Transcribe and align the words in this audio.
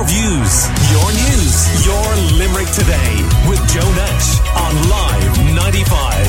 Your 0.00 0.08
views, 0.08 0.64
your 0.90 1.12
news, 1.12 1.84
your 1.84 2.16
Limerick 2.38 2.70
today 2.72 3.20
with 3.46 3.60
Joe 3.68 3.92
Nash 3.92 4.40
on 4.56 4.88
Live 4.88 5.38
95. 5.54 6.26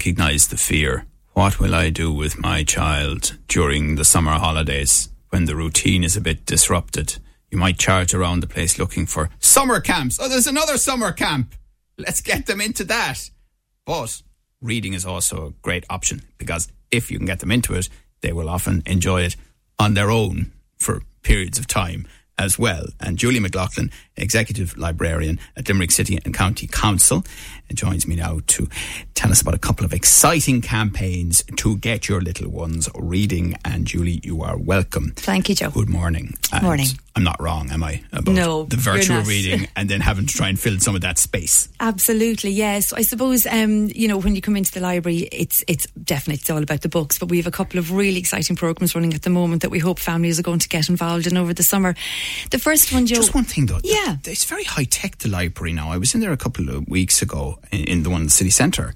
Recognize 0.00 0.48
the 0.48 0.56
fear. 0.56 1.06
What 1.34 1.60
will 1.60 1.76
I 1.76 1.90
do 1.90 2.12
with 2.12 2.40
my 2.40 2.64
child 2.64 3.38
during 3.46 3.94
the 3.94 4.04
summer 4.04 4.32
holidays 4.32 5.10
when 5.28 5.44
the 5.44 5.54
routine 5.54 6.02
is 6.02 6.16
a 6.16 6.20
bit 6.20 6.44
disrupted? 6.44 7.18
You 7.52 7.58
might 7.58 7.78
charge 7.78 8.12
around 8.12 8.40
the 8.40 8.48
place 8.48 8.80
looking 8.80 9.06
for 9.06 9.30
summer 9.38 9.78
camps. 9.78 10.18
Oh, 10.20 10.28
there's 10.28 10.48
another 10.48 10.76
summer 10.76 11.12
camp. 11.12 11.54
Let's 11.96 12.20
get 12.20 12.46
them 12.46 12.60
into 12.60 12.82
that. 12.82 13.30
But 13.86 14.22
reading 14.60 14.92
is 14.92 15.06
also 15.06 15.46
a 15.46 15.52
great 15.62 15.84
option 15.88 16.22
because 16.36 16.66
if 16.90 17.12
you 17.12 17.18
can 17.18 17.26
get 17.26 17.38
them 17.38 17.52
into 17.52 17.74
it, 17.74 17.88
they 18.20 18.32
will 18.32 18.48
often 18.48 18.82
enjoy 18.86 19.22
it 19.22 19.36
on 19.78 19.94
their 19.94 20.10
own 20.10 20.52
for 20.78 21.02
periods 21.22 21.58
of 21.58 21.66
time 21.66 22.06
as 22.38 22.58
well. 22.58 22.86
And 22.98 23.18
Julie 23.18 23.40
McLoughlin, 23.40 23.90
Executive 24.20 24.76
Librarian 24.76 25.40
at 25.56 25.68
Limerick 25.68 25.90
City 25.90 26.18
and 26.24 26.34
County 26.34 26.66
Council, 26.66 27.24
and 27.68 27.76
joins 27.76 28.06
me 28.06 28.16
now 28.16 28.40
to 28.48 28.68
tell 29.14 29.30
us 29.30 29.40
about 29.40 29.54
a 29.54 29.58
couple 29.58 29.84
of 29.84 29.92
exciting 29.92 30.60
campaigns 30.60 31.42
to 31.56 31.76
get 31.76 32.08
your 32.08 32.20
little 32.20 32.48
ones 32.48 32.88
reading. 32.94 33.54
And 33.64 33.86
Julie, 33.86 34.20
you 34.22 34.42
are 34.42 34.56
welcome. 34.56 35.12
Thank 35.16 35.48
you, 35.48 35.54
Joe. 35.54 35.70
Good 35.70 35.88
morning. 35.88 36.34
And 36.52 36.62
morning. 36.62 36.86
I'm 37.16 37.24
not 37.24 37.40
wrong, 37.40 37.70
am 37.70 37.82
I? 37.82 38.02
About 38.12 38.34
no, 38.34 38.64
the 38.64 38.76
virtual 38.76 39.20
reading 39.22 39.68
and 39.76 39.88
then 39.88 40.00
having 40.00 40.26
to 40.26 40.32
try 40.34 40.48
and 40.48 40.58
fill 40.58 40.78
some 40.78 40.94
of 40.94 41.00
that 41.00 41.18
space. 41.18 41.68
Absolutely, 41.80 42.50
yes. 42.50 42.92
I 42.92 43.02
suppose 43.02 43.46
um, 43.46 43.88
you 43.88 44.06
know 44.06 44.16
when 44.16 44.34
you 44.34 44.40
come 44.40 44.56
into 44.56 44.72
the 44.72 44.80
library, 44.80 45.28
it's 45.32 45.62
it's 45.66 45.86
definitely 46.02 46.40
it's 46.40 46.50
all 46.50 46.62
about 46.62 46.82
the 46.82 46.88
books. 46.88 47.18
But 47.18 47.28
we 47.28 47.38
have 47.38 47.46
a 47.46 47.50
couple 47.50 47.78
of 47.78 47.92
really 47.92 48.18
exciting 48.18 48.56
programs 48.56 48.94
running 48.94 49.12
at 49.12 49.22
the 49.22 49.30
moment 49.30 49.62
that 49.62 49.70
we 49.70 49.80
hope 49.80 49.98
families 49.98 50.38
are 50.38 50.42
going 50.42 50.60
to 50.60 50.68
get 50.68 50.88
involved 50.88 51.26
in 51.26 51.36
over 51.36 51.52
the 51.52 51.62
summer. 51.62 51.94
The 52.50 52.58
first 52.58 52.92
one, 52.92 53.06
Joe. 53.06 53.16
Just 53.16 53.34
one 53.34 53.44
thing 53.44 53.66
though. 53.66 53.80
Yeah, 53.82 54.09
it's 54.24 54.44
very 54.44 54.64
high 54.64 54.84
tech. 54.84 55.18
The 55.18 55.28
library 55.28 55.72
now. 55.72 55.90
I 55.90 55.98
was 55.98 56.14
in 56.14 56.20
there 56.20 56.32
a 56.32 56.36
couple 56.36 56.70
of 56.70 56.88
weeks 56.88 57.22
ago 57.22 57.58
in, 57.70 57.84
in 57.84 58.02
the 58.02 58.10
one 58.10 58.22
in 58.22 58.26
the 58.26 58.32
city 58.32 58.50
centre 58.50 58.94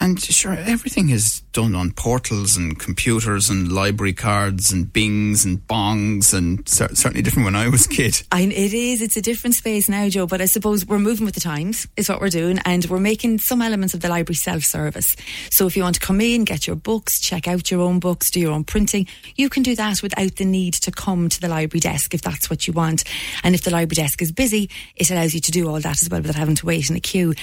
and 0.00 0.18
sure, 0.18 0.52
everything 0.52 1.10
is 1.10 1.42
done 1.52 1.74
on 1.74 1.90
portals 1.90 2.56
and 2.56 2.78
computers 2.78 3.50
and 3.50 3.70
library 3.70 4.14
cards 4.14 4.72
and 4.72 4.90
bings 4.90 5.44
and 5.44 5.58
bongs 5.66 6.32
and 6.32 6.66
cer- 6.66 6.94
certainly 6.94 7.20
different 7.20 7.44
when 7.44 7.56
I 7.56 7.68
was 7.68 7.86
kid. 7.86 8.22
I, 8.32 8.42
it 8.42 8.72
is. 8.72 9.02
It's 9.02 9.18
a 9.18 9.22
different 9.22 9.56
space 9.56 9.88
now, 9.88 10.08
Joe, 10.08 10.26
but 10.26 10.40
I 10.40 10.46
suppose 10.46 10.86
we're 10.86 10.98
moving 10.98 11.26
with 11.26 11.34
the 11.34 11.40
times, 11.40 11.86
is 11.98 12.08
what 12.08 12.20
we're 12.20 12.30
doing, 12.30 12.60
and 12.64 12.84
we're 12.86 12.98
making 12.98 13.40
some 13.40 13.60
elements 13.60 13.92
of 13.92 14.00
the 14.00 14.08
library 14.08 14.36
self 14.36 14.62
service. 14.62 15.14
So 15.50 15.66
if 15.66 15.76
you 15.76 15.82
want 15.82 15.96
to 15.96 16.00
come 16.00 16.20
in, 16.20 16.44
get 16.44 16.66
your 16.66 16.76
books, 16.76 17.20
check 17.20 17.46
out 17.46 17.70
your 17.70 17.82
own 17.82 18.00
books, 18.00 18.30
do 18.30 18.40
your 18.40 18.52
own 18.52 18.64
printing, 18.64 19.06
you 19.36 19.50
can 19.50 19.62
do 19.62 19.74
that 19.76 20.02
without 20.02 20.36
the 20.36 20.46
need 20.46 20.74
to 20.74 20.90
come 20.90 21.28
to 21.28 21.40
the 21.40 21.48
library 21.48 21.80
desk 21.80 22.14
if 22.14 22.22
that's 22.22 22.48
what 22.48 22.66
you 22.66 22.72
want. 22.72 23.04
And 23.44 23.54
if 23.54 23.64
the 23.64 23.70
library 23.70 23.96
desk 23.96 24.22
is 24.22 24.32
busy, 24.32 24.70
it 24.96 25.10
allows 25.10 25.34
you 25.34 25.40
to 25.40 25.50
do 25.50 25.68
all 25.68 25.80
that 25.80 26.00
as 26.00 26.08
well 26.08 26.22
without 26.22 26.36
having 26.36 26.56
to 26.56 26.66
wait 26.66 26.88
in 26.88 26.96
a 26.96 27.00
queue 27.00 27.34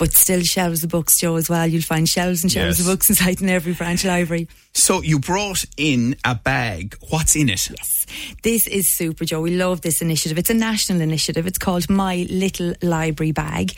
but 0.00 0.12
still 0.12 0.40
shelves 0.40 0.82
of 0.82 0.88
books, 0.88 1.20
Joe, 1.20 1.36
as 1.36 1.50
well. 1.50 1.66
You'll 1.66 1.82
find 1.82 2.08
shelves 2.08 2.42
and 2.42 2.50
shelves 2.50 2.78
yes. 2.78 2.80
of 2.80 2.90
books 2.90 3.10
inside 3.10 3.42
in 3.42 3.50
every 3.50 3.74
branch 3.74 4.02
library. 4.02 4.48
So 4.72 5.02
you 5.02 5.18
brought 5.18 5.66
in 5.76 6.16
a 6.24 6.34
bag. 6.34 6.96
What's 7.10 7.36
in 7.36 7.50
it? 7.50 7.68
Yes. 7.68 8.06
This 8.42 8.66
is 8.66 8.96
super, 8.96 9.26
Joe. 9.26 9.42
We 9.42 9.54
love 9.56 9.82
this 9.82 10.00
initiative. 10.00 10.38
It's 10.38 10.48
a 10.48 10.54
national 10.54 11.02
initiative. 11.02 11.46
It's 11.46 11.58
called 11.58 11.90
My 11.90 12.26
Little 12.30 12.72
Library 12.80 13.32
Bag. 13.32 13.72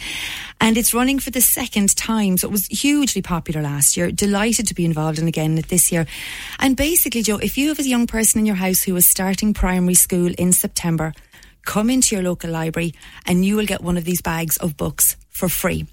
And 0.60 0.76
it's 0.76 0.94
running 0.94 1.18
for 1.18 1.32
the 1.32 1.40
second 1.40 1.96
time. 1.96 2.38
So 2.38 2.46
it 2.46 2.52
was 2.52 2.66
hugely 2.66 3.20
popular 3.20 3.60
last 3.60 3.96
year. 3.96 4.12
Delighted 4.12 4.68
to 4.68 4.74
be 4.74 4.84
involved 4.84 5.18
in 5.18 5.26
again 5.26 5.56
this 5.56 5.90
year. 5.90 6.06
And 6.60 6.76
basically, 6.76 7.22
Joe, 7.22 7.38
if 7.38 7.58
you 7.58 7.66
have 7.70 7.80
a 7.80 7.82
young 7.82 8.06
person 8.06 8.38
in 8.38 8.46
your 8.46 8.54
house 8.54 8.82
who 8.82 8.94
is 8.94 9.10
starting 9.10 9.54
primary 9.54 9.94
school 9.94 10.30
in 10.38 10.52
September, 10.52 11.14
come 11.66 11.90
into 11.90 12.14
your 12.14 12.22
local 12.22 12.50
library 12.50 12.94
and 13.26 13.44
you 13.44 13.56
will 13.56 13.66
get 13.66 13.80
one 13.80 13.96
of 13.96 14.04
these 14.04 14.22
bags 14.22 14.56
of 14.58 14.76
books 14.76 15.16
for 15.30 15.48
free. 15.48 15.88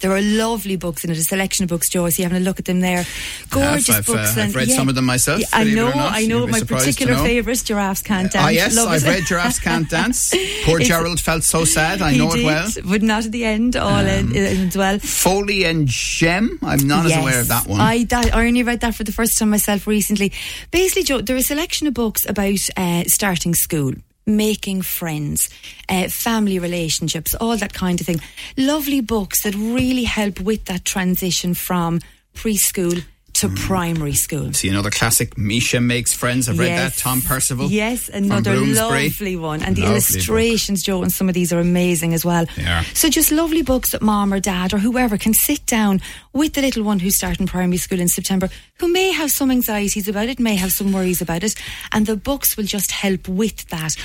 There 0.00 0.12
are 0.12 0.20
lovely 0.20 0.76
books 0.76 1.04
in 1.04 1.10
it, 1.10 1.18
a 1.18 1.22
selection 1.22 1.64
of 1.64 1.68
books, 1.68 1.88
Joyce. 1.88 2.16
So 2.16 2.22
you 2.22 2.28
having 2.28 2.42
a 2.42 2.44
look 2.44 2.58
at 2.58 2.64
them 2.64 2.80
there. 2.80 3.04
Gorgeous 3.50 3.90
I've, 3.90 4.06
books. 4.06 4.36
Uh, 4.36 4.42
I've 4.42 4.56
read 4.56 4.68
yeah. 4.68 4.76
some 4.76 4.88
of 4.88 4.94
them 4.94 5.04
myself. 5.04 5.40
Yeah, 5.40 5.46
I 5.52 5.64
know, 5.64 5.90
I 5.90 6.26
know. 6.26 6.46
My 6.46 6.60
particular 6.60 7.16
favourite, 7.16 7.62
Giraffes 7.64 8.02
Can't 8.02 8.32
Dance. 8.32 8.44
Ah, 8.44 8.48
yes, 8.48 8.76
Love 8.76 8.88
I've 8.88 9.04
it. 9.04 9.08
read 9.08 9.24
Giraffes 9.26 9.60
Can't 9.60 9.88
Dance. 9.88 10.34
Poor 10.64 10.80
Gerald 10.80 11.20
felt 11.20 11.44
so 11.44 11.64
sad. 11.64 12.00
I 12.00 12.16
know 12.16 12.30
did, 12.30 12.40
it 12.40 12.44
well. 12.46 12.70
But 12.84 13.02
not 13.02 13.26
at 13.26 13.32
the 13.32 13.44
end, 13.44 13.76
all 13.76 13.90
um, 13.90 14.06
in, 14.06 14.36
in 14.36 14.68
as 14.68 14.76
well. 14.76 14.98
Foley 14.98 15.64
and 15.64 15.86
Gem. 15.86 16.58
I'm 16.62 16.86
not 16.86 17.06
yes, 17.06 17.16
as 17.16 17.22
aware 17.22 17.40
of 17.40 17.48
that 17.48 17.66
one. 17.66 17.80
I, 17.80 18.04
that, 18.04 18.34
I 18.34 18.46
only 18.46 18.62
read 18.62 18.80
that 18.80 18.94
for 18.94 19.04
the 19.04 19.12
first 19.12 19.38
time 19.38 19.50
myself 19.50 19.86
recently. 19.86 20.32
Basically, 20.70 21.02
Joe, 21.02 21.20
there 21.20 21.36
are 21.36 21.40
a 21.40 21.42
selection 21.42 21.86
of 21.86 21.94
books 21.94 22.28
about 22.28 22.58
uh, 22.76 23.04
starting 23.06 23.54
school 23.54 23.92
making 24.36 24.82
friends, 24.82 25.48
uh, 25.88 26.08
family 26.08 26.58
relationships, 26.58 27.34
all 27.34 27.56
that 27.56 27.72
kind 27.72 28.00
of 28.00 28.06
thing. 28.06 28.20
Lovely 28.56 29.00
books 29.00 29.42
that 29.42 29.54
really 29.54 30.04
help 30.04 30.40
with 30.40 30.64
that 30.66 30.84
transition 30.84 31.54
from 31.54 32.00
preschool 32.34 33.04
to 33.40 33.48
mm. 33.48 33.56
primary 33.56 34.12
school. 34.12 34.52
See 34.52 34.68
another 34.68 34.90
classic, 34.90 35.34
Meesha 35.36 35.82
Makes 35.82 36.12
Friends. 36.12 36.48
I've 36.48 36.56
yes. 36.56 36.62
read 36.62 36.78
that, 36.78 36.96
Tom 36.98 37.22
Percival. 37.22 37.68
Yes, 37.68 38.08
another 38.08 38.56
lovely 38.56 39.36
one. 39.36 39.62
And 39.62 39.76
the 39.76 39.84
illustrations, 39.84 40.80
book. 40.80 40.86
Joe, 40.86 41.02
and 41.02 41.12
some 41.12 41.28
of 41.28 41.34
these 41.34 41.52
are 41.52 41.60
amazing 41.60 42.12
as 42.12 42.24
well. 42.24 42.46
Yeah. 42.56 42.82
So 42.94 43.08
just 43.08 43.32
lovely 43.32 43.62
books 43.62 43.92
that 43.92 44.02
mom 44.02 44.34
or 44.34 44.40
dad 44.40 44.74
or 44.74 44.78
whoever 44.78 45.16
can 45.16 45.34
sit 45.34 45.64
down 45.66 46.00
with 46.32 46.54
the 46.54 46.60
little 46.60 46.82
one 46.82 46.98
who's 46.98 47.16
starting 47.16 47.46
primary 47.46 47.78
school 47.78 48.00
in 48.00 48.08
September, 48.08 48.48
who 48.78 48.92
may 48.92 49.10
have 49.12 49.30
some 49.30 49.50
anxieties 49.50 50.08
about 50.08 50.28
it, 50.28 50.38
may 50.38 50.56
have 50.56 50.72
some 50.72 50.92
worries 50.92 51.22
about 51.22 51.42
it, 51.42 51.54
and 51.92 52.06
the 52.06 52.16
books 52.16 52.56
will 52.56 52.64
just 52.64 52.90
help 52.90 53.28
with 53.28 53.66
that 53.68 53.96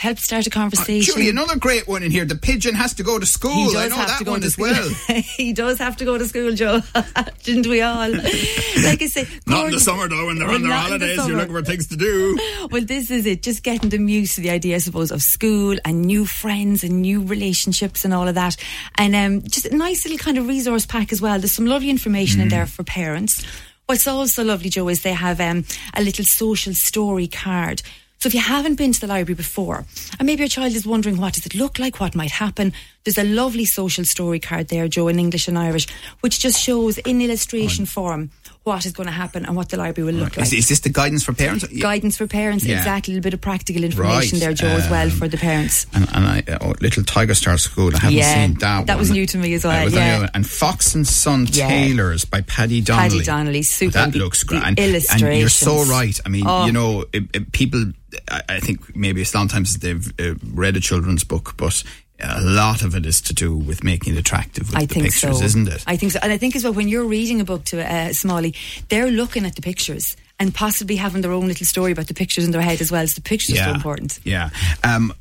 help 0.00 0.18
start 0.18 0.46
a 0.46 0.50
conversation. 0.50 1.12
Uh, 1.12 1.16
Julie, 1.16 1.30
another 1.30 1.58
great 1.58 1.88
one 1.88 2.02
in 2.02 2.10
here. 2.10 2.24
The 2.24 2.36
pigeon 2.36 2.74
has 2.74 2.94
to 2.94 3.02
go 3.02 3.18
to 3.18 3.26
school. 3.26 3.52
He 3.52 3.72
does 3.72 3.76
I 3.76 3.88
know 3.88 3.96
have 3.96 4.08
that 4.08 4.18
to 4.18 4.24
go 4.24 4.30
one 4.32 4.40
to 4.40 4.46
as 4.46 4.52
school. 4.52 4.66
well. 4.66 5.22
he 5.36 5.52
does 5.52 5.78
have 5.78 5.96
to 5.96 6.04
go 6.04 6.16
to 6.16 6.28
school, 6.28 6.52
Joe. 6.54 6.80
Didn't 7.42 7.66
we 7.66 7.82
all? 7.82 8.08
Like 8.10 9.02
I 9.02 9.06
say, 9.06 9.26
not 9.46 9.66
in 9.66 9.72
the 9.72 9.80
summer 9.80 10.08
though. 10.08 10.26
When 10.26 10.38
they're 10.38 10.46
well, 10.46 10.56
on 10.56 10.62
their 10.62 10.72
holidays, 10.72 11.16
summer. 11.16 11.30
you're 11.30 11.38
looking 11.38 11.54
for 11.54 11.62
things 11.62 11.88
to 11.88 11.96
do. 11.96 12.38
Well, 12.70 12.84
this 12.84 13.10
is 13.10 13.24
it. 13.24 13.42
Just 13.42 13.62
getting 13.62 13.88
them 13.88 14.08
used 14.08 14.34
to 14.34 14.40
the 14.42 14.50
idea, 14.50 14.76
I 14.76 14.78
suppose, 14.78 15.10
of 15.10 15.22
school 15.22 15.78
and 15.84 16.02
new 16.02 16.26
friends 16.26 16.84
and 16.84 17.00
new 17.00 17.22
relationships 17.24 18.04
and 18.04 18.12
all 18.12 18.28
of 18.28 18.34
that. 18.34 18.56
And 18.96 19.14
um, 19.14 19.42
just 19.42 19.64
a 19.66 19.74
nice 19.74 20.04
little 20.04 20.18
kind 20.18 20.36
of 20.36 20.46
resource 20.46 20.84
pack 20.84 21.12
as 21.12 21.22
well. 21.22 21.38
There's 21.38 21.54
some 21.54 21.66
lovely 21.66 21.88
information 21.88 22.40
mm. 22.40 22.44
in 22.44 22.48
there 22.50 22.66
for 22.66 22.84
parents. 22.84 23.42
What's 23.86 24.06
also 24.06 24.44
lovely, 24.44 24.68
Joe, 24.68 24.88
is 24.88 25.02
they 25.02 25.14
have 25.14 25.40
um, 25.40 25.64
a 25.94 26.02
little 26.02 26.24
social 26.26 26.74
story 26.74 27.26
card. 27.26 27.80
So 28.18 28.26
if 28.26 28.34
you 28.34 28.40
haven't 28.40 28.74
been 28.74 28.92
to 28.92 29.00
the 29.00 29.06
library 29.06 29.36
before, 29.36 29.84
and 30.18 30.26
maybe 30.26 30.40
your 30.40 30.48
child 30.48 30.74
is 30.74 30.84
wondering 30.86 31.18
what 31.18 31.34
does 31.34 31.46
it 31.46 31.54
look 31.54 31.78
like, 31.78 32.00
what 32.00 32.16
might 32.16 32.32
happen, 32.32 32.72
there's 33.04 33.18
a 33.18 33.24
lovely 33.24 33.64
social 33.64 34.04
story 34.04 34.40
card 34.40 34.68
there, 34.68 34.88
Joe, 34.88 35.06
in 35.08 35.18
English 35.18 35.46
and 35.46 35.56
Irish, 35.56 35.86
which 36.20 36.40
just 36.40 36.60
shows 36.60 36.98
in 36.98 37.22
illustration 37.22 37.86
form 37.86 38.30
what 38.64 38.84
is 38.84 38.92
going 38.92 39.06
to 39.06 39.12
happen 39.12 39.46
and 39.46 39.56
what 39.56 39.70
the 39.70 39.76
library 39.76 40.12
will 40.12 40.18
look 40.18 40.30
right. 40.30 40.38
like. 40.38 40.46
Is, 40.48 40.52
is, 40.52 40.68
this 40.68 40.80
the 40.80 40.90
guidance 40.90 41.24
for 41.24 41.32
parents? 41.32 41.66
Guidance 41.68 42.18
for 42.18 42.26
parents, 42.26 42.64
yeah. 42.66 42.76
exactly. 42.78 43.14
A 43.14 43.16
little 43.16 43.28
bit 43.28 43.34
of 43.34 43.40
practical 43.40 43.82
information 43.82 44.38
right. 44.38 44.46
there, 44.46 44.52
Joe, 44.52 44.68
um, 44.68 44.80
as 44.80 44.90
well 44.90 45.06
um, 45.06 45.10
for 45.10 45.26
the 45.26 45.38
parents. 45.38 45.86
And, 45.94 46.06
and 46.12 46.26
I, 46.26 46.42
oh, 46.60 46.74
Little 46.80 47.02
Tiger 47.04 47.34
Star 47.34 47.56
School, 47.56 47.94
I 47.94 47.98
haven't 47.98 48.18
yeah, 48.18 48.34
seen 48.34 48.54
that 48.54 48.86
That 48.86 48.94
one. 48.94 48.98
was 48.98 49.10
new 49.10 49.26
to 49.26 49.38
me 49.38 49.54
as 49.54 49.64
well, 49.64 49.88
yeah. 49.88 50.28
And 50.34 50.46
Fox 50.46 50.94
and 50.94 51.06
Son 51.06 51.46
Yeah. 51.50 51.68
Tailors 51.68 52.24
by 52.26 52.42
Paddy 52.42 52.82
Donnelly. 52.82 53.10
Paddy 53.10 53.24
Donnelly, 53.24 53.62
super. 53.62 53.92
That 53.92 54.12
The- 54.12 54.18
looks 54.18 54.40
the 54.40 54.46
great. 54.46 54.64
And, 54.64 54.78
and 54.78 55.38
you're 55.38 55.48
so 55.48 55.84
right. 55.84 56.18
I 56.26 56.28
mean, 56.28 56.44
Oh. 56.46 56.66
you 56.66 56.72
know, 56.72 57.06
it, 57.12 57.24
it, 57.32 57.52
people, 57.52 57.92
I, 58.30 58.42
I 58.48 58.60
think 58.60 58.96
maybe 58.96 59.24
sometimes 59.24 59.78
they've 59.78 60.12
uh, 60.20 60.34
read 60.52 60.76
a 60.76 60.80
children's 60.80 61.24
book, 61.24 61.54
but 61.56 61.82
a 62.20 62.40
lot 62.40 62.82
of 62.82 62.94
it 62.94 63.06
is 63.06 63.20
to 63.22 63.34
do 63.34 63.56
with 63.56 63.84
making 63.84 64.14
it 64.14 64.18
attractive 64.18 64.68
with 64.68 64.76
I 64.76 64.86
the 64.86 64.94
think 64.94 65.06
pictures, 65.06 65.38
so. 65.38 65.44
isn't 65.44 65.68
it? 65.68 65.84
I 65.86 65.96
think 65.96 66.12
so. 66.12 66.18
And 66.22 66.32
I 66.32 66.38
think 66.38 66.56
as 66.56 66.64
well, 66.64 66.72
when 66.72 66.88
you're 66.88 67.06
reading 67.06 67.40
a 67.40 67.44
book 67.44 67.64
to 67.66 67.78
a 67.78 68.08
uh, 68.08 68.12
Smalley, 68.12 68.54
they're 68.88 69.10
looking 69.10 69.46
at 69.46 69.54
the 69.54 69.62
pictures 69.62 70.16
and 70.40 70.54
possibly 70.54 70.96
having 70.96 71.22
their 71.22 71.32
own 71.32 71.46
little 71.46 71.66
story 71.66 71.92
about 71.92 72.06
the 72.06 72.14
pictures 72.14 72.44
in 72.44 72.50
their 72.50 72.60
head 72.60 72.80
as 72.80 72.90
well. 72.90 73.06
So 73.06 73.14
the 73.16 73.28
pictures 73.28 73.58
are 73.58 73.64
so 73.64 73.70
important. 73.72 74.18
Yeah. 74.24 74.50
Um, 74.84 75.12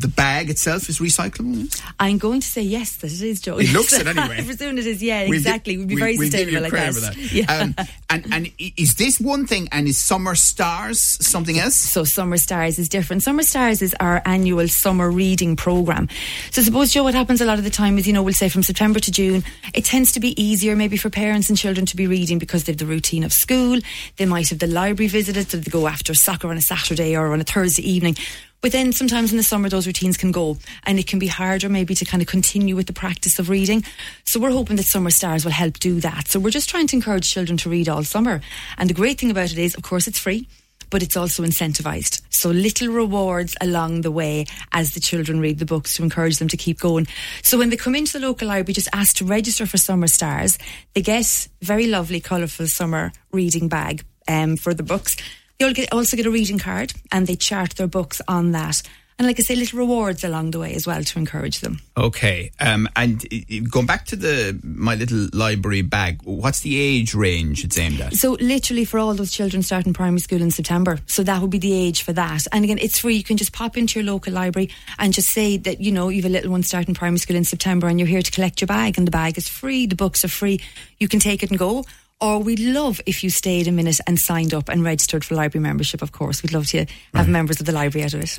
the 0.00 0.08
bag 0.08 0.50
itself 0.50 0.88
is 0.88 0.98
recyclable. 0.98 1.68
I'm 2.00 2.18
going 2.18 2.40
to 2.40 2.46
say 2.46 2.62
yes, 2.62 2.96
that 2.96 3.12
it 3.12 3.22
is, 3.22 3.40
Joe. 3.40 3.58
It 3.58 3.72
looks 3.72 3.92
it 3.98 4.06
anyway. 4.06 4.38
I 4.38 4.42
presume 4.44 4.78
it 4.78 4.86
is, 4.86 5.02
yeah, 5.02 5.22
We'll 5.22 5.32
gi- 5.32 5.36
exactly. 5.38 5.76
We'd 5.78 5.88
be 5.88 5.96
very 5.96 6.16
we'll 6.18 6.30
sustainable 6.30 6.62
like 6.62 6.70
credit 6.72 6.94
that. 7.00 7.14
that. 7.14 7.32
Yeah. 7.32 7.52
Um, 7.52 7.74
and 8.10 8.32
and 8.32 8.52
is 8.58 8.94
this 8.94 9.18
one 9.20 9.46
thing? 9.46 9.68
And 9.72 9.88
is 9.88 9.98
Summer 10.04 10.34
Stars 10.34 11.00
something 11.26 11.58
else? 11.58 11.76
So 11.76 12.04
Summer 12.04 12.36
Stars 12.36 12.78
is 12.78 12.88
different. 12.88 13.22
Summer 13.22 13.42
Stars 13.42 13.82
is 13.82 13.94
our 14.00 14.22
annual 14.24 14.68
summer 14.68 15.10
reading 15.10 15.56
program. 15.56 16.08
So 16.50 16.62
suppose 16.62 16.92
Joe, 16.92 17.02
what 17.04 17.14
happens 17.14 17.40
a 17.40 17.44
lot 17.44 17.58
of 17.58 17.64
the 17.64 17.70
time 17.70 17.98
is, 17.98 18.06
you 18.06 18.12
know, 18.12 18.22
we'll 18.22 18.34
say 18.34 18.48
from 18.48 18.62
September 18.62 19.00
to 19.00 19.10
June, 19.10 19.42
it 19.74 19.84
tends 19.84 20.12
to 20.12 20.20
be 20.20 20.40
easier 20.40 20.76
maybe 20.76 20.96
for 20.96 21.10
parents 21.10 21.48
and 21.48 21.58
children 21.58 21.86
to 21.86 21.96
be 21.96 22.06
reading 22.06 22.38
because 22.38 22.64
they've 22.64 22.76
the 22.76 22.86
routine 22.86 23.24
of 23.24 23.32
school. 23.32 23.80
They 24.16 24.26
might 24.26 24.48
have 24.50 24.58
the 24.58 24.66
library 24.66 25.08
visits, 25.08 25.50
so 25.50 25.56
they 25.58 25.70
go 25.70 25.86
after 25.88 26.14
soccer 26.14 26.48
on 26.48 26.56
a 26.56 26.60
Saturday 26.62 27.16
or 27.16 27.32
on 27.32 27.40
a 27.40 27.44
Thursday 27.44 27.82
evening. 27.82 28.16
But 28.64 28.72
then 28.72 28.92
sometimes 28.92 29.30
in 29.30 29.36
the 29.36 29.42
summer 29.42 29.68
those 29.68 29.86
routines 29.86 30.16
can 30.16 30.32
go 30.32 30.56
and 30.84 30.98
it 30.98 31.06
can 31.06 31.18
be 31.18 31.26
harder 31.26 31.68
maybe 31.68 31.94
to 31.96 32.06
kind 32.06 32.22
of 32.22 32.28
continue 32.28 32.74
with 32.74 32.86
the 32.86 32.94
practice 32.94 33.38
of 33.38 33.50
reading. 33.50 33.84
So 34.24 34.40
we're 34.40 34.52
hoping 34.52 34.76
that 34.76 34.86
Summer 34.86 35.10
Stars 35.10 35.44
will 35.44 35.52
help 35.52 35.78
do 35.80 36.00
that. 36.00 36.28
So 36.28 36.40
we're 36.40 36.48
just 36.48 36.70
trying 36.70 36.86
to 36.86 36.96
encourage 36.96 37.30
children 37.30 37.58
to 37.58 37.68
read 37.68 37.90
all 37.90 38.04
summer. 38.04 38.40
And 38.78 38.88
the 38.88 38.94
great 38.94 39.20
thing 39.20 39.30
about 39.30 39.52
it 39.52 39.58
is, 39.58 39.74
of 39.74 39.82
course, 39.82 40.08
it's 40.08 40.18
free. 40.18 40.48
but 40.88 41.02
it's 41.02 41.16
also 41.16 41.42
incentivized. 41.42 42.22
So 42.30 42.50
little 42.50 42.88
rewards 42.88 43.54
along 43.60 44.00
the 44.00 44.10
way 44.10 44.46
as 44.72 44.94
the 44.94 45.00
children 45.00 45.40
read 45.40 45.58
the 45.58 45.66
books 45.66 45.96
to 45.96 46.02
encourage 46.02 46.38
them 46.38 46.48
to 46.48 46.56
keep 46.56 46.78
going. 46.78 47.06
So 47.42 47.58
when 47.58 47.68
they 47.68 47.76
come 47.76 47.94
into 47.94 48.18
the 48.18 48.26
local 48.26 48.48
library, 48.48 48.72
just 48.72 48.88
ask 48.94 49.16
to 49.16 49.26
register 49.26 49.66
for 49.66 49.76
Summer 49.76 50.06
Stars. 50.06 50.56
They 50.94 51.02
get 51.02 51.48
very 51.60 51.86
lovely, 51.86 52.20
colourful 52.20 52.68
summer 52.68 53.12
reading 53.30 53.68
bag 53.68 54.04
um, 54.26 54.56
for 54.56 54.72
the 54.72 54.82
books. 54.82 55.16
They 55.58 55.66
all 55.66 55.72
get, 55.72 55.92
also 55.92 56.16
get 56.16 56.26
a 56.26 56.30
reading 56.30 56.58
card 56.58 56.92
and 57.12 57.26
they 57.26 57.36
chart 57.36 57.76
their 57.76 57.86
books 57.86 58.20
on 58.26 58.52
that. 58.52 58.82
And 59.16 59.28
like 59.28 59.38
I 59.38 59.44
say, 59.44 59.54
little 59.54 59.78
rewards 59.78 60.24
along 60.24 60.50
the 60.50 60.58
way 60.58 60.74
as 60.74 60.88
well 60.88 61.04
to 61.04 61.18
encourage 61.20 61.60
them. 61.60 61.78
Okay, 61.96 62.50
um, 62.58 62.88
and 62.96 63.24
uh, 63.32 63.60
going 63.70 63.86
back 63.86 64.06
to 64.06 64.16
the 64.16 64.58
my 64.64 64.96
little 64.96 65.28
library 65.32 65.82
bag, 65.82 66.20
what's 66.24 66.60
the 66.60 66.76
age 66.80 67.14
range 67.14 67.62
it's 67.62 67.78
aimed 67.78 68.00
at? 68.00 68.14
So 68.14 68.32
literally 68.40 68.84
for 68.84 68.98
all 68.98 69.14
those 69.14 69.30
children 69.30 69.62
starting 69.62 69.92
primary 69.92 70.18
school 70.18 70.42
in 70.42 70.50
September. 70.50 70.98
So 71.06 71.22
that 71.22 71.40
would 71.40 71.50
be 71.50 71.58
the 71.58 71.72
age 71.72 72.02
for 72.02 72.12
that. 72.12 72.42
And 72.50 72.64
again, 72.64 72.78
it's 72.78 72.98
free. 72.98 73.14
You 73.14 73.22
can 73.22 73.36
just 73.36 73.52
pop 73.52 73.76
into 73.76 74.00
your 74.00 74.12
local 74.12 74.32
library 74.32 74.70
and 74.98 75.12
just 75.12 75.28
say 75.28 75.58
that, 75.58 75.80
you 75.80 75.92
know, 75.92 76.08
you 76.08 76.20
have 76.20 76.28
a 76.28 76.32
little 76.32 76.50
one 76.50 76.64
starting 76.64 76.94
primary 76.94 77.18
school 77.18 77.36
in 77.36 77.44
September 77.44 77.86
and 77.86 78.00
you're 78.00 78.08
here 78.08 78.22
to 78.22 78.30
collect 78.32 78.60
your 78.60 78.66
bag 78.66 78.98
and 78.98 79.06
the 79.06 79.12
bag 79.12 79.38
is 79.38 79.48
free. 79.48 79.86
The 79.86 79.94
books 79.94 80.24
are 80.24 80.28
free. 80.28 80.60
You 80.98 81.06
can 81.06 81.20
take 81.20 81.44
it 81.44 81.50
and 81.50 81.58
go. 81.58 81.84
Or 82.20 82.38
we'd 82.42 82.60
love 82.60 83.00
if 83.06 83.22
you 83.24 83.30
stayed 83.30 83.66
a 83.68 83.72
minute 83.72 83.98
and 84.06 84.18
signed 84.18 84.54
up 84.54 84.68
and 84.68 84.82
registered 84.84 85.24
for 85.24 85.34
library 85.34 85.62
membership, 85.62 86.00
of 86.02 86.12
course. 86.12 86.42
We'd 86.42 86.52
love 86.52 86.66
to 86.68 86.78
have 86.78 86.88
Right. 87.12 87.28
members 87.28 87.60
of 87.60 87.66
the 87.66 87.72
library 87.72 88.04
out 88.04 88.14
of 88.14 88.20
it. 88.22 88.38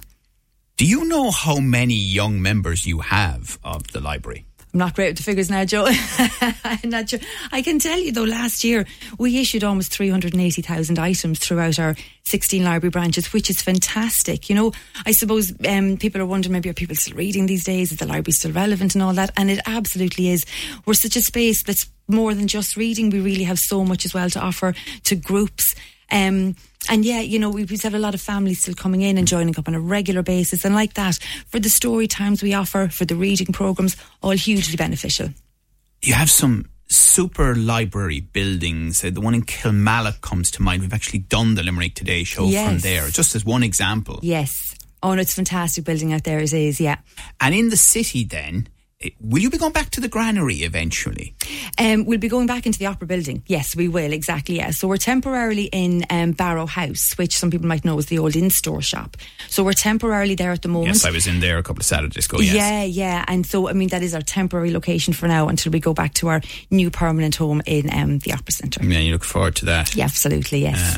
Do 0.77 0.86
you 0.86 1.06
know 1.06 1.31
how 1.31 1.60
many 1.60 1.94
young 1.95 2.42
members 2.42 2.86
you 2.86 3.00
have 3.00 3.57
of 3.63 3.88
the 3.92 4.00
library? 4.01 4.45
I'm 4.75 4.80
not 4.80 4.94
great 4.94 5.12
with 5.12 5.18
the 5.19 5.24
figures 5.24 5.50
now, 5.50 5.63
Joe. 5.63 5.88
I'm 6.66 6.80
not 6.89 7.10
sure. 7.10 7.19
I 7.54 7.62
can 7.62 7.80
tell 7.80 7.98
you 7.98 8.12
though, 8.12 8.25
last 8.25 8.62
year 8.66 8.86
we 9.18 9.39
issued 9.39 9.63
almost 9.63 9.94
380,000 9.94 11.00
items 11.00 11.39
throughout 11.39 11.80
our 11.80 11.95
16 12.25 12.62
library 12.62 12.89
branches, 12.89 13.31
which 13.31 13.50
is 13.50 13.62
fantastic. 13.62 14.50
You 14.50 14.56
know, 14.56 14.74
I 15.06 15.13
suppose 15.13 15.54
um, 15.66 15.95
people 15.95 16.19
are 16.19 16.25
wondering 16.25 16.51
maybe 16.51 16.69
are 16.69 16.74
people 16.74 16.98
still 16.98 17.16
reading 17.16 17.45
these 17.45 17.63
days? 17.63 17.94
Is 17.94 18.00
the 18.00 18.06
library 18.06 18.33
still 18.33 18.51
relevant 18.51 18.95
and 18.95 19.01
all 19.01 19.13
that? 19.13 19.31
And 19.38 19.50
it 19.50 19.62
absolutely 19.66 20.27
is. 20.27 20.45
We're 20.86 20.94
such 20.94 21.16
a 21.16 21.22
space 21.22 21.63
that's 21.63 21.89
more 22.10 22.33
than 22.33 22.50
just 22.50 22.75
reading. 22.75 23.12
We 23.12 23.22
really 23.22 23.45
have 23.45 23.60
so 23.60 23.86
much 23.86 24.04
as 24.04 24.13
well 24.13 24.30
to 24.31 24.42
offer 24.42 24.75
to 25.06 25.16
groups. 25.16 25.74
Um, 26.11 26.55
and 26.89 27.03
yeah, 27.03 27.21
you 27.21 27.39
know, 27.39 27.49
we 27.49 27.65
we 27.65 27.77
have 27.77 27.95
a 27.95 27.99
lot 27.99 28.13
of 28.13 28.21
families 28.21 28.61
still 28.61 28.75
coming 28.75 29.01
in 29.01 29.17
and 29.17 29.27
joining 29.27 29.57
up 29.57 29.67
on 29.67 29.75
a 29.75 29.79
regular 29.79 30.21
basis. 30.21 30.65
And 30.65 30.75
like 30.75 30.93
that, 30.93 31.17
for 31.47 31.59
the 31.59 31.69
story 31.69 32.07
times 32.07 32.43
we 32.43 32.53
offer, 32.53 32.87
for 32.89 33.05
the 33.05 33.15
reading 33.15 33.47
programs, 33.47 33.97
all 34.21 34.31
hugely 34.31 34.75
beneficial. 34.75 35.29
You 36.01 36.13
have 36.13 36.29
some 36.29 36.69
super 36.87 37.55
library 37.55 38.19
buildings. 38.19 39.03
Uh, 39.03 39.09
the 39.09 39.21
one 39.21 39.33
in 39.33 39.43
Kilmallock 39.43 40.21
comes 40.21 40.51
to 40.51 40.61
mind. 40.61 40.81
We've 40.81 40.93
actually 40.93 41.19
done 41.19 41.55
the 41.55 41.63
Limerick 41.63 41.95
Today 41.95 42.23
show 42.23 42.49
from 42.49 42.79
there, 42.79 43.09
just 43.09 43.35
as 43.35 43.43
one 43.43 43.63
example. 43.63 44.19
Yes. 44.21 44.75
Oh, 45.01 45.13
no, 45.13 45.21
it's 45.21 45.33
a 45.33 45.35
fantastic 45.35 45.83
building 45.83 46.13
out 46.13 46.23
there. 46.23 46.39
It 46.39 46.53
is, 46.53 46.79
yeah. 46.79 46.97
And 47.39 47.53
in 47.53 47.69
the 47.69 47.77
city, 47.77 48.23
then, 48.23 48.67
will 49.19 49.42
you 49.42 49.50
be 49.50 49.57
going 49.57 49.74
back 49.74 49.89
to 49.92 50.01
the 50.01 50.07
granary 50.07 50.57
eventually? 50.57 51.36
Um, 51.77 52.06
we'll 52.06 52.19
be 52.19 52.30
going 52.30 52.47
back 52.47 52.65
into 52.65 52.80
the 52.80 52.86
opera 52.86 53.07
building. 53.07 53.44
Yes, 53.45 53.75
we 53.75 53.88
will, 53.88 54.13
exactly, 54.13 54.57
yeah. 54.57 54.71
So 54.71 54.88
we're 54.88 54.97
temporarily 54.97 55.65
in 55.65 56.06
um, 56.09 56.31
Barrow 56.31 56.65
House, 56.65 57.13
which 57.18 57.36
some 57.36 57.51
people 57.51 57.68
might 57.68 57.83
know 57.83 57.97
is 57.97 58.06
the 58.07 58.19
old 58.19 58.36
in-store 58.36 58.81
shop. 58.81 59.18
So 59.50 59.63
we're 59.63 59.74
temporarily 59.74 60.36
there 60.36 60.51
at 60.51 60.62
the 60.62 60.69
moment. 60.69 60.95
Yes, 60.95 61.06
I 61.06 61.12
was 61.12 61.27
in 61.27 61.39
there 61.39 61.57
a 61.57 61.63
couple 61.63 61.81
of 61.81 61.86
Saturdays 61.86 62.25
ago. 62.25 62.39
Yes. 62.39 62.56
Yeah, 62.56 62.83
yeah. 62.83 63.25
And 63.27 63.45
so, 63.45 63.68
I 63.69 63.74
mean, 63.74 63.89
that 63.89 64.01
is 64.01 64.15
our 64.15 64.21
temporary 64.21 64.71
location 64.71 65.13
for 65.13 65.27
now 65.27 65.50
until 65.50 65.71
we 65.71 65.80
go 65.80 65.94
back 65.94 66.13
to 66.15 66.30
our 66.30 66.41
new 66.71 66.89
permanent 66.89 67.36
home 67.36 67.62
in 67.65 67.94
um, 67.94 68.19
the 68.19 68.33
Opera 68.33 68.51
Centre. 68.51 68.83
Yeah, 68.83 69.00
you 69.00 69.12
look 69.13 69.25
forward 69.25 69.56
to 69.57 69.65
that. 69.65 69.95
Yeah, 69.95 70.06
absolutely, 70.06 70.59
yes. 70.59 70.98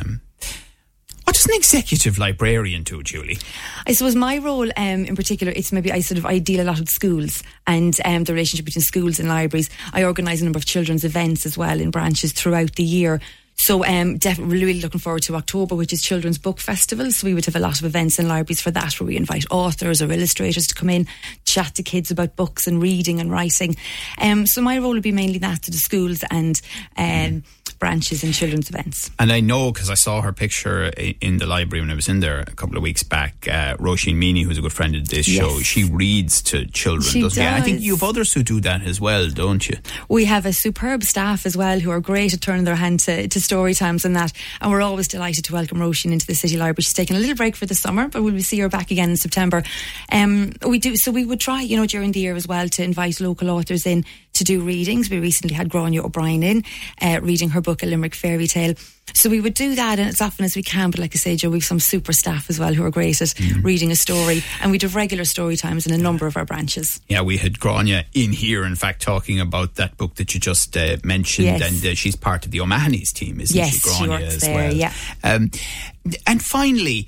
Does 1.37 1.45
an 1.45 1.53
executive 1.53 2.17
librarian 2.17 2.81
do, 2.81 3.03
Julie? 3.03 3.37
I 3.85 3.93
suppose 3.93 4.15
my 4.15 4.39
role 4.39 4.71
um, 4.75 5.05
in 5.05 5.15
particular, 5.15 5.53
it's 5.55 5.71
maybe 5.71 5.91
I 5.91 5.99
sort 5.99 6.17
of 6.17 6.25
I 6.25 6.39
deal 6.39 6.61
a 6.61 6.65
lot 6.65 6.79
with 6.79 6.89
schools 6.89 7.43
and 7.67 7.95
um, 8.05 8.23
the 8.23 8.33
relationship 8.33 8.65
between 8.65 8.81
schools 8.81 9.19
and 9.19 9.29
libraries. 9.29 9.69
I 9.93 10.03
organise 10.03 10.41
a 10.41 10.45
number 10.45 10.57
of 10.57 10.65
children's 10.65 11.03
events 11.03 11.45
as 11.45 11.55
well 11.55 11.79
in 11.79 11.91
branches 11.91 12.31
throughout 12.33 12.73
the 12.73 12.83
year. 12.83 13.21
So 13.53 13.85
um, 13.85 14.17
definitely 14.17 14.57
really 14.57 14.81
looking 14.81 14.99
forward 14.99 15.21
to 15.23 15.35
October, 15.35 15.75
which 15.75 15.93
is 15.93 16.01
Children's 16.01 16.39
Book 16.39 16.59
Festival. 16.59 17.11
So 17.11 17.27
we 17.27 17.35
would 17.35 17.45
have 17.45 17.55
a 17.55 17.59
lot 17.59 17.79
of 17.79 17.85
events 17.85 18.17
in 18.17 18.27
libraries 18.27 18.61
for 18.61 18.71
that, 18.71 18.99
where 18.99 19.07
we 19.07 19.15
invite 19.15 19.45
authors 19.51 20.01
or 20.01 20.11
illustrators 20.11 20.65
to 20.67 20.75
come 20.75 20.89
in, 20.89 21.05
chat 21.45 21.75
to 21.75 21.83
kids 21.83 22.09
about 22.09 22.35
books 22.35 22.65
and 22.65 22.81
reading 22.81 23.19
and 23.19 23.31
writing. 23.31 23.75
Um, 24.19 24.47
so 24.47 24.61
my 24.61 24.79
role 24.79 24.93
would 24.93 25.03
be 25.03 25.11
mainly 25.11 25.37
that 25.39 25.63
to 25.63 25.71
the 25.71 25.77
schools 25.77 26.23
and 26.31 26.59
um, 26.97 27.43
branches 27.79 28.23
and 28.23 28.33
children's 28.33 28.69
events. 28.69 29.11
And 29.19 29.31
I 29.31 29.39
know 29.39 29.71
because 29.71 29.89
I 29.89 29.93
saw 29.95 30.21
her 30.21 30.33
picture 30.33 30.85
in 31.21 31.37
the 31.37 31.45
library 31.45 31.81
when 31.81 31.91
I 31.91 31.95
was 31.95 32.07
in 32.07 32.19
there 32.19 32.39
a 32.41 32.45
couple 32.55 32.77
of 32.77 32.83
weeks 32.83 33.03
back. 33.03 33.47
Uh, 33.47 33.75
Roisin 33.77 34.15
Meaney, 34.15 34.43
who's 34.43 34.57
a 34.57 34.61
good 34.61 34.73
friend 34.73 34.95
of 34.95 35.07
this 35.09 35.27
Yes. 35.27 35.37
show, 35.37 35.59
she 35.59 35.83
reads 35.83 36.41
to 36.43 36.65
children, 36.65 37.11
She 37.11 37.21
doesn't 37.21 37.41
she? 37.41 37.45
And 37.45 37.55
I 37.55 37.61
think 37.61 37.81
you 37.81 37.93
have 37.93 38.03
others 38.03 38.33
who 38.33 38.43
do 38.43 38.59
that 38.61 38.81
as 38.83 38.99
well, 39.01 39.29
don't 39.29 39.67
you? 39.67 39.77
We 40.09 40.25
have 40.25 40.45
a 40.45 40.53
superb 40.53 41.03
staff 41.03 41.45
as 41.45 41.55
well 41.57 41.79
who 41.79 41.91
are 41.91 41.99
great 41.99 42.33
at 42.33 42.41
turning 42.41 42.63
their 42.65 42.75
hand 42.75 42.99
to, 43.01 43.27
to 43.27 43.39
story 43.41 43.73
times 43.73 44.05
and 44.05 44.15
that. 44.15 44.31
And 44.61 44.71
we're 44.71 44.81
always 44.81 45.07
delighted 45.07 45.45
to 45.45 45.53
welcome 45.53 45.77
Roisin 45.79 46.11
into 46.11 46.25
the 46.27 46.35
City 46.35 46.57
Library. 46.57 46.83
She's 46.83 46.93
taking 46.93 47.15
a 47.15 47.19
little 47.19 47.35
break 47.35 47.55
for 47.55 47.65
the 47.65 47.75
summer, 47.75 48.07
but 48.07 48.23
we'll 48.23 48.39
see 48.41 48.59
her 48.59 48.69
back 48.69 48.91
again 48.91 49.09
in 49.09 49.17
September. 49.17 49.63
Um, 50.11 50.53
we 50.67 50.79
do, 50.79 50.95
so 50.95 51.11
we 51.11 51.25
would 51.25 51.39
try, 51.39 51.61
you 51.61 51.77
know, 51.77 51.85
during 51.85 52.11
the 52.11 52.19
year 52.19 52.35
as 52.35 52.47
well 52.47 52.67
to 52.69 52.83
invite 52.83 53.19
local 53.19 53.49
authors 53.49 53.85
in 53.85 54.05
to 54.37 54.43
do 54.43 54.61
readings. 54.61 55.09
We 55.09 55.19
recently 55.19 55.55
had 55.55 55.69
Grania 55.69 56.03
O'Brien 56.03 56.41
in, 56.43 56.63
uh, 57.01 57.19
reading 57.21 57.49
her 57.49 57.61
book, 57.61 57.83
A 57.83 57.85
Limerick 57.85 58.15
Fairy 58.15 58.47
Tale. 58.47 58.73
So 59.13 59.29
we 59.29 59.39
would 59.39 59.53
do 59.53 59.73
that 59.75 59.99
and 59.99 60.09
as 60.09 60.19
often 60.21 60.43
as 60.43 60.55
we 60.55 60.61
can. 60.63 60.91
But 60.91 60.99
like 60.99 61.15
I 61.15 61.17
say, 61.17 61.35
Joe, 61.37 61.49
we've 61.49 61.63
some 61.63 61.79
super 61.79 62.11
staff 62.11 62.49
as 62.49 62.59
well 62.59 62.73
who 62.73 62.83
are 62.83 62.91
great 62.91 63.21
at 63.21 63.33
reading 63.61 63.89
a 63.89 63.95
story. 63.95 64.43
And 64.61 64.69
we 64.69 64.77
do 64.77 64.87
regular 64.87 65.23
story 65.23 65.55
times 65.55 65.87
in 65.87 65.93
a 65.93 65.97
number 65.97 66.27
of 66.27 66.35
our 66.35 66.43
branches. 66.45 66.99
Yeah, 67.07 67.21
we 67.21 67.37
had 67.37 67.57
Grania 67.59 68.05
in 68.13 68.33
here, 68.33 68.65
in 68.65 68.75
fact, 68.75 69.01
talking 69.01 69.39
about 69.39 69.75
that 69.75 69.95
book 69.97 70.15
that 70.15 70.33
you 70.33 70.39
just 70.41 70.75
uh, 70.75 70.97
mentioned, 71.05 71.47
Yes. 71.47 71.61
and 71.61 71.85
uh, 71.91 71.95
she's 71.95 72.15
part 72.17 72.45
of 72.45 72.51
the 72.51 72.59
O'Mahony's 72.59 73.13
team, 73.13 73.39
isn't 73.39 73.55
Yes, 73.55 73.71
she, 73.71 73.79
she 73.79 73.83
Grania, 74.05 74.09
works 74.25 74.35
as 74.35 74.41
there, 74.41 74.55
well? 74.55 74.73
yeah. 74.73 74.93
Um, 75.23 75.51
and 76.25 76.41
finally, 76.43 77.07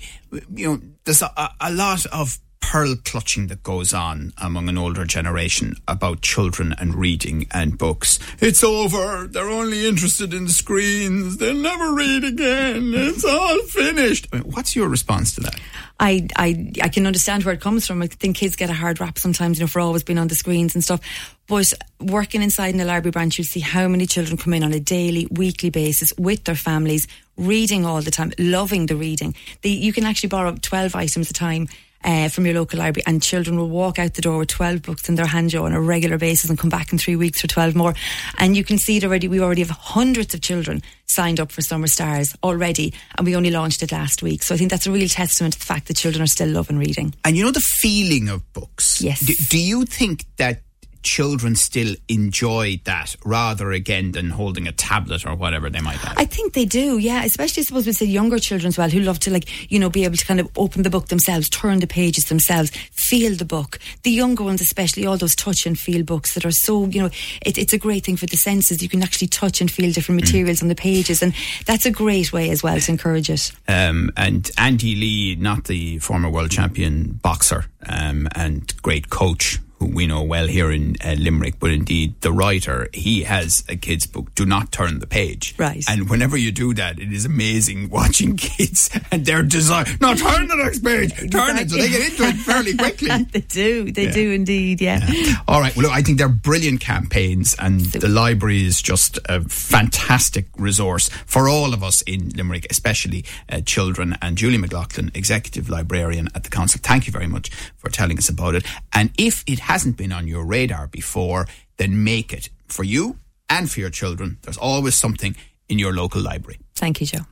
you 0.56 0.68
know, 0.68 0.82
there's 1.04 1.22
a- 1.22 1.54
a 1.60 1.72
lot 1.74 2.06
of 2.08 2.38
pearl 2.62 2.96
clutching 3.04 3.48
that 3.48 3.64
goes 3.64 3.94
on 3.94 4.32
among 4.38 4.70
an 4.70 4.78
older 4.78 5.06
generation 5.06 5.76
about 5.88 6.22
children 6.22 6.74
and 6.78 6.94
reading 6.94 7.48
and 7.52 7.78
books. 7.78 8.20
It's 8.40 8.64
over. 8.64 9.28
They're 9.28 9.50
only 9.50 9.88
interested 9.88 10.34
in 10.34 10.48
screens. 10.48 11.38
They'll 11.38 11.56
never 11.56 11.94
read 11.94 12.24
again. 12.24 12.94
It's 12.94 13.26
all 13.26 13.60
finished. 13.64 14.28
I 14.32 14.38
mean, 14.38 14.52
what's 14.52 14.76
your 14.76 14.88
response 14.88 15.34
to 15.36 15.42
that? 15.42 15.60
I, 16.00 16.28
I 16.36 16.72
I 16.84 16.90
can 16.90 17.06
understand 17.06 17.44
where 17.44 17.54
it 17.54 17.62
comes 17.62 17.86
from. 17.86 18.02
I 18.02 18.08
think 18.08 18.38
kids 18.38 18.56
get 18.56 18.70
a 18.70 18.74
hard 18.74 19.00
rap 19.02 19.18
sometimes, 19.18 19.60
you 19.60 19.64
know, 19.64 19.68
for 19.68 19.80
always 19.80 20.04
being 20.04 20.20
on 20.20 20.28
the 20.28 20.36
screens 20.36 20.76
and 20.76 20.84
stuff. 20.84 21.02
But 21.48 21.66
working 22.00 22.42
inside 22.42 22.70
in 22.70 22.78
the 22.78 22.86
library 22.86 23.12
branch, 23.12 23.38
you'll 23.38 23.46
see 23.46 23.60
how 23.60 23.88
many 23.88 24.06
children 24.06 24.38
come 24.38 24.54
in 24.54 24.64
on 24.64 24.74
a 24.74 24.80
daily, 24.80 25.28
weekly 25.32 25.72
basis 25.72 26.14
with 26.18 26.44
their 26.44 26.56
families, 26.56 27.08
reading 27.38 27.86
all 27.86 28.02
the 28.02 28.12
time, 28.12 28.32
loving 28.38 28.86
the 28.86 28.96
reading. 28.96 29.36
You 29.64 29.92
can 29.92 30.06
actually 30.06 30.30
borrow 30.30 30.56
12 30.56 30.96
items 30.96 31.30
a 31.32 31.34
time. 31.34 31.68
Uh, 32.02 32.30
from 32.30 32.46
your 32.46 32.56
local 32.56 32.80
library, 32.80 33.04
and 33.06 33.22
children 33.22 33.58
will 33.58 33.70
walk 33.70 34.00
out 34.00 34.14
the 34.14 34.22
door 34.22 34.38
with 34.38 34.48
12 34.48 34.82
books 34.82 35.10
in 35.10 35.16
their 35.16 35.26
hand, 35.26 35.50
Joe, 35.50 35.66
on 35.66 35.74
a 35.74 35.82
regular 35.82 36.18
basis 36.18 36.50
and 36.50 36.58
come 36.58 36.70
back 36.70 36.94
in 36.94 36.98
three 36.98 37.18
weeks 37.18 37.42
for 37.42 37.48
12 37.48 37.76
more. 37.76 37.94
And 38.38 38.56
you 38.56 38.64
can 38.64 38.78
see 38.78 38.96
it 38.96 39.04
already. 39.04 39.28
We 39.28 39.42
already 39.42 39.64
have 39.64 39.70
hundreds 39.70 40.34
of 40.34 40.40
children 40.40 40.82
signed 41.10 41.42
up 41.42 41.52
for 41.52 41.62
Summer 41.62 41.88
Stars 41.88 42.34
already, 42.42 42.94
and 43.18 43.28
we 43.28 43.36
only 43.36 43.52
launched 43.52 43.84
it 43.84 43.92
last 43.92 44.24
week. 44.24 44.44
So 44.44 44.56
I 44.56 44.58
think 44.58 44.72
that's 44.72 44.88
a 44.88 44.92
real 44.92 45.10
testament 45.10 45.54
to 45.56 45.60
the 45.60 45.66
fact 45.66 45.88
that 45.88 45.98
children 45.98 46.22
are 46.22 46.28
still 46.28 46.50
loving 46.50 46.78
reading. 46.78 47.14
And 47.26 47.36
you 47.36 47.44
know 47.44 47.52
the 47.52 47.60
feeling 47.60 48.30
of 48.30 48.54
books. 48.54 49.02
Yes. 49.02 49.20
Do, 49.20 49.34
do 49.50 49.60
you 49.60 49.86
think 49.86 50.24
that 50.38 50.62
children 51.04 51.56
still 51.56 51.96
enjoy 52.08 52.80
that 52.86 53.16
rather 53.26 53.72
again 53.72 54.12
than 54.12 54.30
holding 54.30 54.68
a 54.68 54.72
tablet 54.72 55.26
or 55.26 55.36
whatever 55.36 55.70
they 55.70 55.82
might 55.82 55.98
have? 55.98 56.18
I 56.18 56.26
think 56.26 56.54
they 56.54 56.66
do, 56.66 56.98
yeah. 56.98 57.24
Especially, 57.24 57.62
I 57.62 57.66
suppose, 57.66 57.86
we 57.86 57.94
say 57.94 58.06
younger 58.06 58.40
children 58.40 58.68
as 58.68 58.78
well, 58.78 58.90
who 58.90 59.00
love 59.00 59.20
to, 59.20 59.32
like, 59.32 59.72
you 59.72 59.80
know, 59.80 59.90
be 59.90 60.04
able 60.04 60.18
to 60.18 60.26
kind 60.26 60.40
of 60.40 60.50
open 60.58 60.84
the 60.84 60.90
book 60.90 61.08
themselves, 61.08 61.50
turn 61.50 61.80
the 61.80 61.88
pages 61.88 62.26
themselves, 62.26 62.72
feel 62.92 63.36
the 63.36 63.46
book. 63.46 63.80
The 64.04 64.12
younger 64.12 64.44
ones, 64.44 64.62
especially, 64.62 65.06
all 65.06 65.18
those 65.18 65.36
touch 65.36 65.66
and 65.66 65.78
feel 65.78 66.04
books 66.04 66.34
that 66.34 66.46
are 66.46 66.52
so, 66.52 66.86
you 66.86 67.02
know, 67.02 67.10
it, 67.42 67.58
it's 67.58 67.74
a 67.74 67.78
great 67.78 68.06
thing 68.06 68.18
for 68.18 68.26
the 68.26 68.38
senses. 68.38 68.82
You 68.82 68.90
can 68.90 69.04
actually 69.04 69.28
touch 69.28 69.62
and 69.62 69.70
feel 69.72 69.92
different 69.92 70.22
materials 70.22 70.62
on 70.62 70.68
the 70.68 70.76
pages, 70.76 71.22
and 71.22 71.34
that's 71.66 71.86
a 71.86 71.92
great 71.92 72.34
way 72.34 72.50
as 72.50 72.64
well 72.64 72.80
to 72.80 72.92
encourage 72.92 73.30
it. 73.30 73.52
um, 73.68 74.12
and 74.18 74.52
Andy 74.58 74.96
Lee, 74.96 75.36
not 75.36 75.66
the 75.66 76.00
former 76.00 76.30
world 76.30 76.52
champion 76.52 77.20
boxer 77.22 77.66
um, 77.88 78.28
and 78.36 78.74
great 78.82 79.10
coach, 79.10 79.60
who 79.80 79.88
we 79.88 80.06
know 80.08 80.22
well 80.24 80.48
here 80.48 80.72
in 80.72 80.96
uh, 81.04 81.14
Limerick, 81.18 81.60
but 81.60 81.72
indeed 81.72 82.20
the 82.22 82.32
writer, 82.32 82.90
he 82.94 83.24
has 83.24 83.64
a 83.70 83.76
kids' 83.76 84.06
book, 84.06 84.34
Do 84.36 84.46
Not 84.46 84.72
Turn 84.72 85.00
the 85.00 85.08
Page. 85.08 85.56
Right. 85.58 85.84
And 85.90 86.10
whenever 86.10 86.36
you 86.38 86.52
do 86.52 86.74
that, 86.74 87.00
it 87.00 87.12
is 87.14 87.26
amazing 87.26 87.90
watching 87.90 88.36
kids 88.38 88.90
and 89.12 89.26
their 89.26 89.42
desire. 89.44 89.86
No, 90.02 90.14
turn 90.16 90.48
the 90.48 90.56
next 90.56 90.84
page, 90.84 91.14
turn 91.32 91.58
it, 91.58 91.70
so 91.70 91.78
they 91.78 91.90
get 91.90 92.12
into 92.12 92.24
it 92.24 92.36
fairly 92.36 92.76
quickly. 92.76 93.10
they 93.32 93.42
do, 93.42 93.92
they 93.92 94.06
Yeah. 94.06 94.12
do 94.12 94.32
indeed, 94.32 94.82
yeah. 94.82 95.00
All 95.48 95.62
right. 95.62 95.76
Well, 95.76 95.84
look, 95.88 95.94
I 95.96 96.02
think 96.02 96.18
they're 96.18 96.28
brilliant 96.30 96.82
campaigns, 96.82 97.56
and 97.58 97.80
the 97.82 98.10
library 98.10 98.66
is 98.66 98.82
just 98.82 99.18
a 99.30 99.42
fantastic 99.48 100.48
resource 100.58 101.10
for 101.26 101.48
all 101.48 101.74
of 101.74 101.84
us 101.84 102.02
in 102.02 102.30
Limerick, 102.36 102.68
especially 102.70 103.24
uh, 103.50 103.62
children. 103.62 104.18
And 104.22 104.38
Julie 104.38 104.58
McLoughlin, 104.58 105.12
executive 105.16 105.70
librarian 105.70 106.28
at 106.36 106.44
the 106.44 106.50
council, 106.50 106.82
thank 106.84 107.06
you 107.08 107.14
very 107.14 107.28
much 107.28 107.50
for 107.78 107.90
telling 107.90 108.18
us 108.18 108.28
about 108.30 108.56
it. 108.56 108.66
And 108.94 109.12
if 109.18 109.44
it 109.48 109.60
hasn't 109.70 109.96
been 109.98 110.12
on 110.12 110.28
your 110.28 110.44
radar 110.44 110.88
before, 110.88 111.46
then 111.78 112.04
make 112.04 112.34
it 112.34 112.50
for 112.68 112.84
you 112.84 113.18
and 113.50 113.70
for 113.70 113.80
your 113.80 113.92
children. 113.92 114.40
There's 114.42 114.58
always 114.58 114.96
something 114.96 115.36
in 115.68 115.78
your 115.78 115.94
local 115.94 116.22
library. 116.22 116.60
Thank 116.74 117.00
you, 117.00 117.06
Joe. 117.06 117.26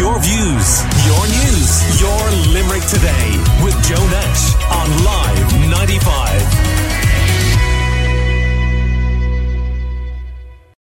Your 0.00 0.18
views, 0.18 0.68
your 1.06 1.24
news, 1.38 2.00
your 2.00 2.22
Limerick 2.52 2.84
today 2.88 3.28
with 3.62 3.76
Joe 3.86 4.04
Nash 4.10 4.54
on 4.66 5.04
Live 5.04 5.70
95. 5.70 6.79